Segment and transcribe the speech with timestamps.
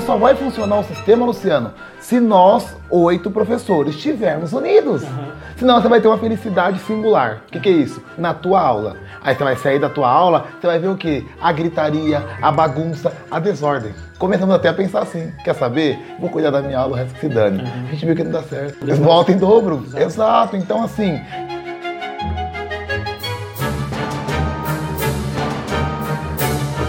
[0.00, 5.02] só vai funcionar o sistema, Luciano, se nós, oito professores, estivermos unidos.
[5.02, 5.32] Uhum.
[5.56, 7.42] Senão você vai ter uma felicidade singular.
[7.48, 8.02] O que, que, é isso?
[8.18, 8.96] Na tua aula.
[9.22, 11.24] Aí você vai sair da tua aula, você vai ver o quê?
[11.40, 13.94] A gritaria, a bagunça, a desordem.
[14.18, 15.98] Começamos até a pensar assim, quer saber?
[16.18, 17.62] Vou cuidar da minha aula, o resto que se dane.
[17.62, 17.86] Uhum.
[17.88, 18.82] A gente viu que não dá certo.
[18.82, 19.84] Eles voltam em dobro.
[19.86, 20.02] Exato.
[20.02, 20.56] Exato.
[20.56, 21.20] Então, assim,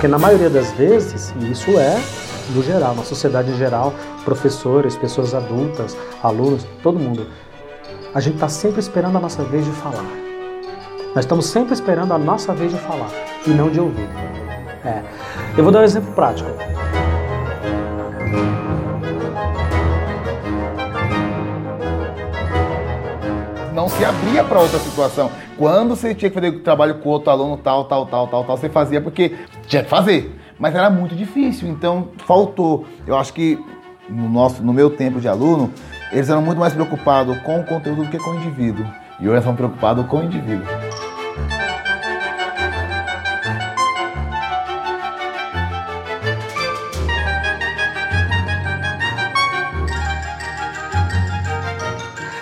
[0.03, 1.97] Porque na maioria das vezes, e isso é
[2.49, 3.93] no geral, na sociedade em geral,
[4.23, 7.27] professores, pessoas adultas, alunos, todo mundo,
[8.13, 10.05] a gente está sempre esperando a nossa vez de falar.
[11.15, 13.09] Nós estamos sempre esperando a nossa vez de falar
[13.45, 14.09] e não de ouvir.
[14.83, 15.01] É.
[15.57, 16.49] Eu vou dar um exemplo prático.
[23.73, 25.31] Não se abria para outra situação.
[25.57, 28.69] Quando você tinha que fazer trabalho com outro aluno, tal, tal, tal, tal, tal, você
[28.69, 29.35] fazia porque
[29.67, 30.39] tinha que fazer.
[30.59, 32.85] Mas era muito difícil, então faltou.
[33.05, 33.59] Eu acho que
[34.07, 35.71] no, nosso, no meu tempo de aluno,
[36.11, 38.85] eles eram muito mais preocupados com o conteúdo do que com o indivíduo.
[39.19, 40.65] E hoje são preocupados com o indivíduo.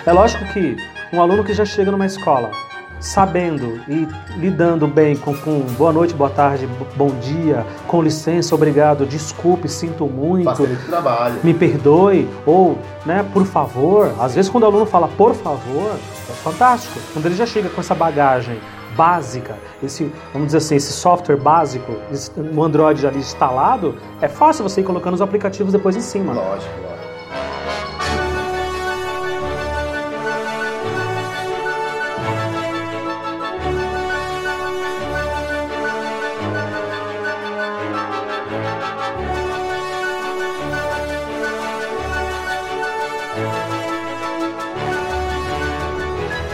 [0.04, 0.76] É lógico que
[1.12, 2.50] um aluno que já chega numa escola
[3.02, 9.04] sabendo e lidando bem com, com boa noite, boa tarde, bom dia, com licença, obrigado,
[9.04, 11.40] desculpe, sinto muito, trabalho.
[11.42, 14.14] me perdoe, ou, né, por favor.
[14.20, 15.90] Às vezes quando o aluno fala por favor,
[16.30, 16.98] é fantástico.
[17.12, 18.60] Quando ele já chega com essa bagagem
[18.96, 21.92] básica, esse, vamos dizer assim, esse software básico
[22.36, 26.32] no Android ali instalado, é fácil você ir colocando os aplicativos depois em cima.
[26.32, 27.01] Lógico, lógico.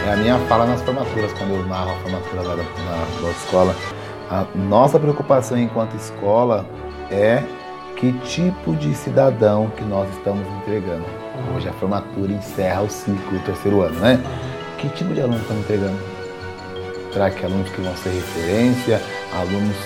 [0.09, 3.75] A minha fala nas formaturas, quando eu narro a formatura lá da, da, da escola.
[4.27, 6.65] A nossa preocupação enquanto escola
[7.11, 7.43] é
[7.95, 11.05] que tipo de cidadão que nós estamos entregando.
[11.55, 14.19] Hoje a formatura encerra o ciclo do terceiro ano, né?
[14.79, 15.99] Que tipo de alunos estamos entregando?
[17.13, 18.99] Será que alunos que vão ser referência,
[19.39, 19.77] alunos,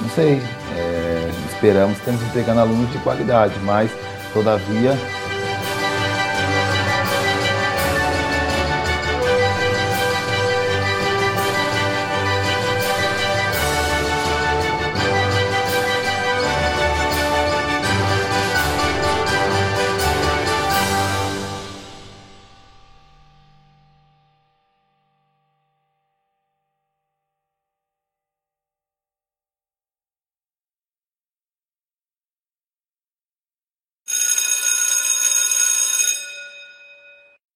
[0.00, 0.40] não sei,
[0.74, 3.90] é, esperamos que estamos entregando alunos de qualidade, mas
[4.32, 4.96] todavia